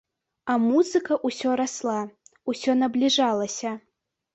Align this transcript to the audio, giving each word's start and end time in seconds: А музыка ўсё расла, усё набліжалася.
А 0.53 0.55
музыка 0.63 1.19
ўсё 1.29 1.53
расла, 1.63 2.01
усё 2.55 2.71
набліжалася. 2.83 3.81